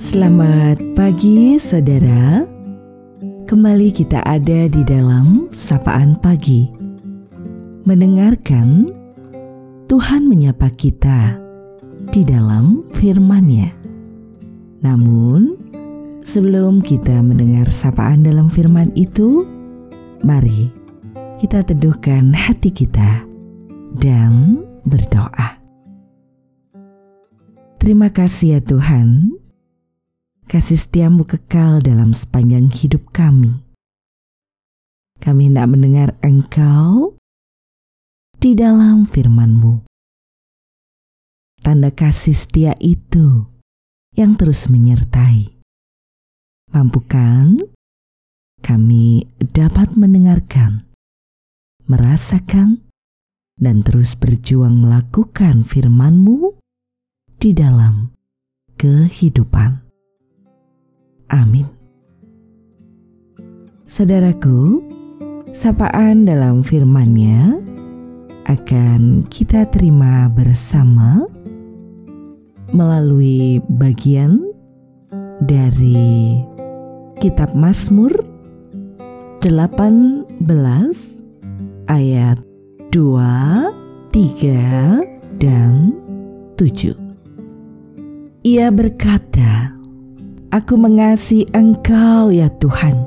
[0.00, 2.44] Selamat pagi, saudara.
[3.48, 6.72] Kembali kita ada di dalam sapaan pagi,
[7.84, 8.88] mendengarkan
[9.92, 11.36] Tuhan menyapa kita
[12.12, 13.72] di dalam firman-Nya.
[14.80, 15.56] Namun,
[16.24, 19.44] sebelum kita mendengar sapaan dalam firman itu,
[20.24, 20.72] mari
[21.40, 23.20] kita teduhkan hati kita
[24.00, 25.61] dan berdoa.
[27.82, 29.42] Terima kasih ya Tuhan,
[30.46, 33.58] kasih setiamu kekal dalam sepanjang hidup kami.
[35.18, 37.18] Kami hendak mendengar Engkau
[38.38, 39.82] di dalam firman-Mu.
[41.58, 43.50] Tanda kasih setia itu
[44.14, 45.50] yang terus menyertai.
[46.70, 47.66] Mampukan
[48.62, 50.86] kami dapat mendengarkan,
[51.90, 52.78] merasakan,
[53.58, 56.61] dan terus berjuang melakukan firman-Mu
[57.42, 58.06] di dalam
[58.78, 59.82] kehidupan.
[61.26, 61.66] Amin.
[63.82, 64.78] Saudaraku,
[65.50, 67.58] sapaan dalam firman-Nya
[68.46, 71.26] akan kita terima bersama
[72.70, 74.38] melalui bagian
[75.42, 76.38] dari
[77.18, 78.14] kitab Mazmur
[79.42, 80.30] 18
[81.90, 82.38] ayat
[82.94, 85.90] 2, 3, dan
[86.54, 87.01] 7.
[88.42, 89.70] Ia berkata,
[90.50, 93.06] Aku mengasihi Engkau ya Tuhan,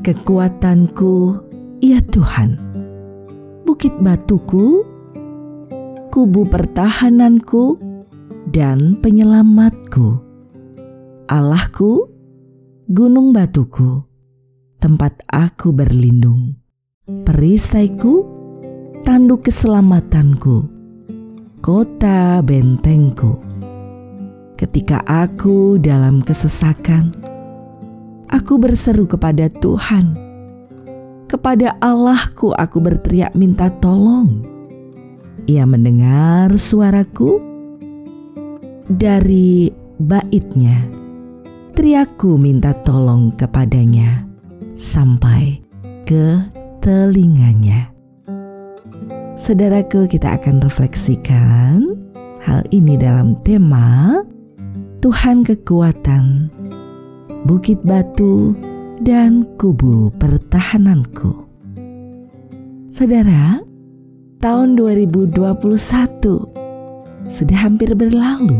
[0.00, 1.44] kekuatanku
[1.84, 2.56] ya Tuhan,
[3.68, 4.80] bukit batuku,
[6.08, 7.76] kubu pertahananku,
[8.48, 10.16] dan penyelamatku.
[11.28, 12.08] Allahku,
[12.88, 14.08] gunung batuku,
[14.80, 16.56] tempat aku berlindung,
[17.28, 18.24] perisaiku,
[19.04, 20.64] tanduk keselamatanku,
[21.60, 23.53] kota bentengku.
[24.54, 27.10] Ketika aku dalam kesesakan,
[28.30, 30.14] aku berseru kepada Tuhan.
[31.26, 34.46] Kepada Allahku aku berteriak minta tolong.
[35.50, 37.42] Ia mendengar suaraku
[38.86, 40.86] dari baitnya.
[41.74, 44.22] Teriakku minta tolong kepadanya
[44.78, 45.58] sampai
[46.06, 46.38] ke
[46.78, 47.90] telinganya.
[49.34, 51.98] Saudaraku, kita akan refleksikan
[52.38, 54.22] hal ini dalam tema
[55.04, 56.48] Tuhan kekuatan,
[57.44, 58.56] bukit batu,
[59.04, 61.44] dan kubu pertahananku.
[62.88, 63.60] Saudara,
[64.40, 65.28] tahun 2021
[67.28, 68.56] sudah hampir berlalu.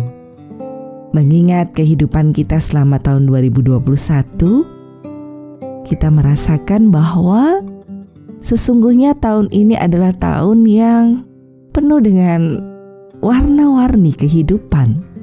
[1.16, 3.80] Mengingat kehidupan kita selama tahun 2021,
[5.88, 7.64] kita merasakan bahwa
[8.44, 11.24] Sesungguhnya tahun ini adalah tahun yang
[11.72, 12.60] penuh dengan
[13.24, 15.13] warna-warni kehidupan.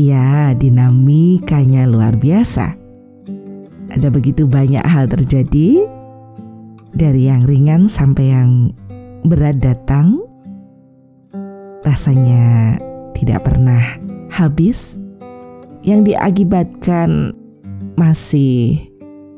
[0.00, 2.72] Ya, dinamikanya luar biasa.
[3.92, 5.84] Ada begitu banyak hal terjadi,
[6.96, 8.72] dari yang ringan sampai yang
[9.28, 10.24] berat datang.
[11.84, 12.80] Rasanya
[13.12, 13.84] tidak pernah
[14.32, 14.96] habis,
[15.84, 17.36] yang diakibatkan
[18.00, 18.80] masih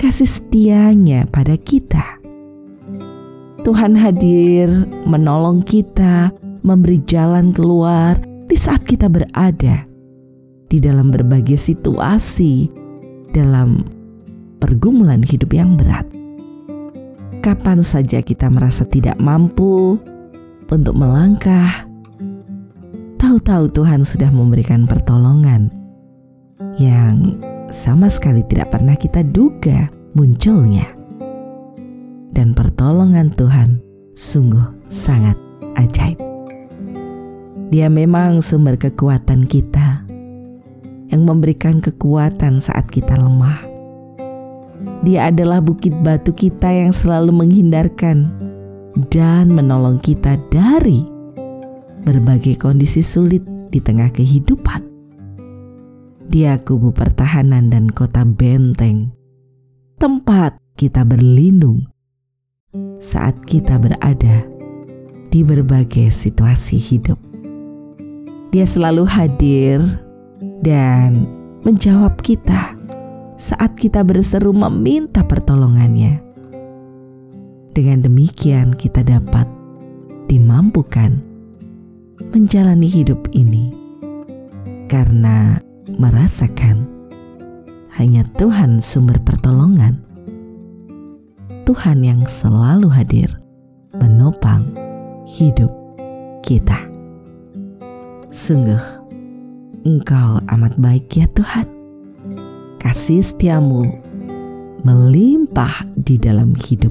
[0.00, 2.19] kasih setianya pada kita.
[3.62, 4.67] Tuhan hadir
[5.06, 6.34] menolong kita,
[6.67, 8.19] memberi jalan keluar
[8.50, 9.87] di saat kita berada
[10.67, 12.67] di dalam berbagai situasi,
[13.31, 13.87] dalam
[14.58, 16.21] pergumulan hidup yang berat.
[17.43, 19.99] Kapan saja kita merasa tidak mampu
[20.71, 21.91] untuk melangkah,
[23.19, 25.67] tahu-tahu Tuhan sudah memberikan pertolongan
[26.79, 27.43] yang
[27.75, 30.87] sama sekali tidak pernah kita duga munculnya.
[32.31, 33.83] Dan pertolongan Tuhan
[34.15, 35.35] sungguh sangat
[35.75, 36.23] ajaib.
[37.75, 40.06] Dia memang sumber kekuatan kita
[41.11, 43.71] yang memberikan kekuatan saat kita lemah.
[45.02, 48.31] Dia adalah bukit batu kita yang selalu menghindarkan
[49.11, 51.02] dan menolong kita dari
[52.02, 53.43] berbagai kondisi sulit
[53.73, 54.84] di tengah kehidupan.
[56.32, 59.11] Dia kubu pertahanan dan kota benteng,
[59.99, 61.84] tempat kita berlindung
[63.02, 64.46] saat kita berada
[65.32, 67.19] di berbagai situasi hidup.
[68.52, 69.81] Dia selalu hadir
[70.61, 71.25] dan
[71.64, 72.76] menjawab kita
[73.43, 76.23] saat kita berseru meminta pertolongannya.
[77.75, 79.50] Dengan demikian, kita dapat
[80.31, 81.19] dimampukan
[82.31, 83.75] menjalani hidup ini
[84.87, 85.59] karena
[85.99, 86.87] merasakan
[87.99, 89.99] hanya Tuhan sumber pertolongan.
[91.67, 93.27] Tuhan yang selalu hadir
[93.99, 94.71] menopang
[95.27, 95.71] hidup
[96.47, 96.79] kita.
[98.31, 99.03] Sungguh,
[99.83, 101.81] Engkau amat baik ya Tuhan.
[102.82, 103.87] Kasih setiamu
[104.82, 106.90] melimpah di dalam hidup.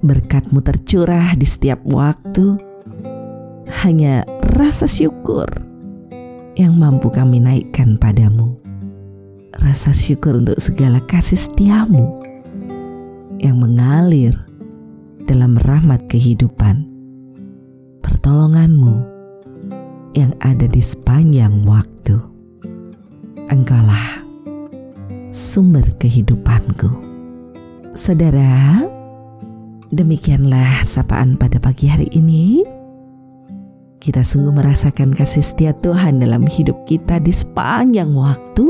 [0.00, 2.56] Berkatmu tercurah di setiap waktu.
[3.84, 4.24] Hanya
[4.56, 5.44] rasa syukur
[6.56, 8.56] yang mampu kami naikkan padamu.
[9.60, 12.24] Rasa syukur untuk segala kasih setiamu
[13.44, 14.32] yang mengalir
[15.28, 16.88] dalam rahmat kehidupan.
[18.00, 19.04] Pertolonganmu
[20.16, 22.16] yang ada di sepanjang waktu.
[23.52, 24.27] Engkaulah
[25.38, 26.90] sumber kehidupanku.
[27.94, 28.82] Saudara,
[29.94, 32.66] demikianlah sapaan pada pagi hari ini.
[34.02, 38.66] Kita sungguh merasakan kasih setia Tuhan dalam hidup kita di sepanjang waktu.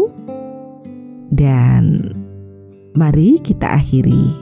[1.33, 2.13] Dan
[2.93, 4.33] mari kita akhiri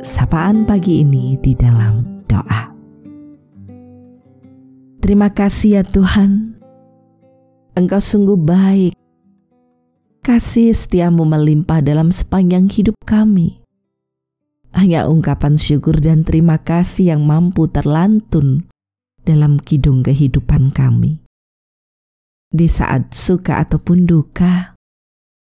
[0.00, 2.72] sapaan pagi ini di dalam doa.
[5.00, 6.56] Terima kasih ya Tuhan.
[7.76, 8.99] Engkau sungguh baik.
[10.20, 13.64] Kasih setiamu melimpah dalam sepanjang hidup kami.
[14.76, 18.68] Hanya ungkapan syukur dan terima kasih yang mampu terlantun
[19.24, 21.24] dalam kidung kehidupan kami.
[22.52, 24.76] Di saat suka ataupun duka,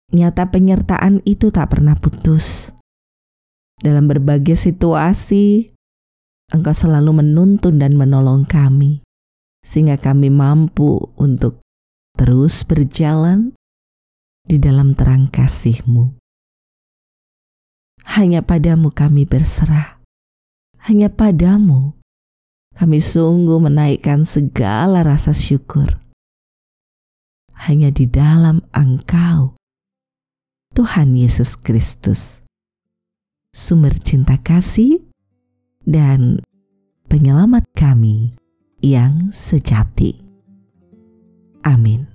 [0.09, 2.73] nyata penyertaan itu tak pernah putus.
[3.77, 5.75] Dalam berbagai situasi,
[6.49, 9.05] Engkau selalu menuntun dan menolong kami
[9.65, 11.57] sehingga kami mampu untuk
[12.13, 13.57] terus berjalan
[14.45, 16.21] di dalam terang kasih-Mu.
[18.05, 19.97] Hanya padamu kami berserah,
[20.85, 21.97] hanya padamu
[22.77, 25.89] kami sungguh menaikkan segala rasa syukur.
[27.55, 29.57] Hanya di dalam Engkau,
[30.77, 32.45] Tuhan Yesus Kristus,
[33.55, 35.01] sumber cinta kasih
[35.81, 36.43] dan
[37.09, 38.35] penyelamat kami
[38.83, 40.19] yang sejati.
[41.65, 42.14] Amin.